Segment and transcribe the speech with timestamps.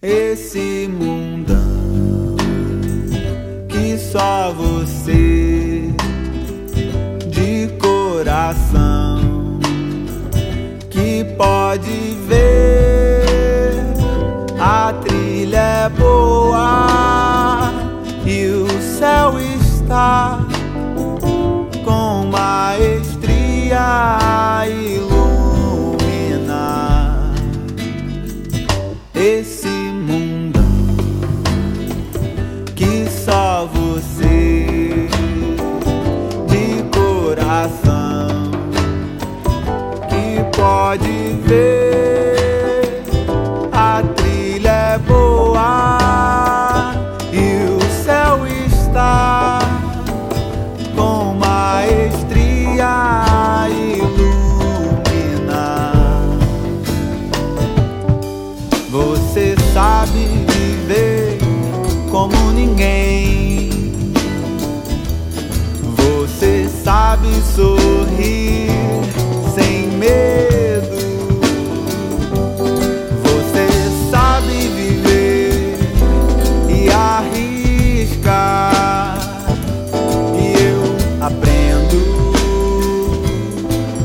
[0.00, 2.36] Esse mundão
[3.68, 5.92] que só você
[7.28, 8.87] de coração
[33.98, 35.08] você
[36.46, 38.52] de coração
[40.08, 41.87] que pode ver
[67.18, 68.70] sabe sorrir
[69.54, 70.96] sem medo.
[73.24, 73.66] Você
[74.10, 75.76] sabe viver
[76.68, 77.58] e arriscar.
[80.36, 80.82] E eu
[81.20, 81.98] aprendo,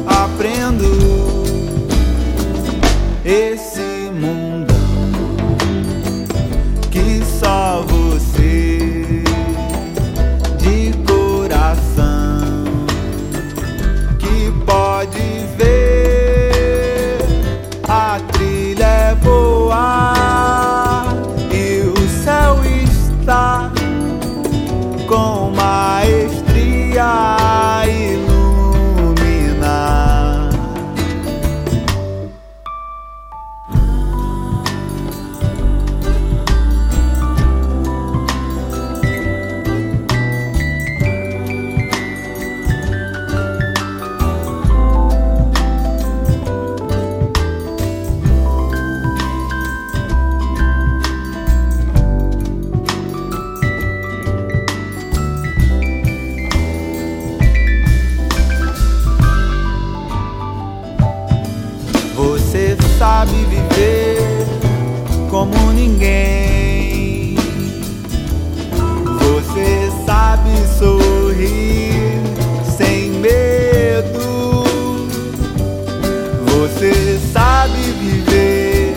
[0.07, 0.89] aprendo
[3.23, 4.52] esse mundão
[63.03, 64.47] sabe viver
[65.29, 67.35] como ninguém.
[69.19, 72.21] Você sabe sorrir
[72.77, 74.63] sem medo.
[76.47, 78.95] Você sabe viver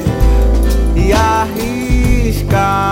[0.95, 2.86] e arriscar.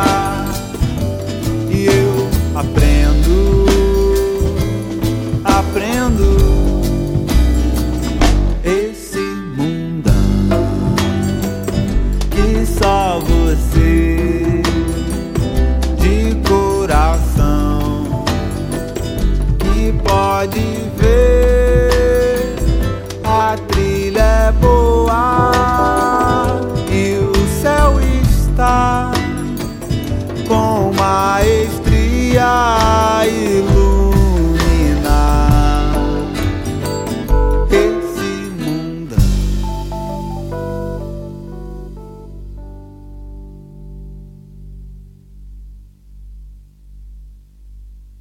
[33.34, 33.73] you